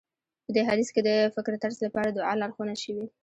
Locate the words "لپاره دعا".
1.85-2.33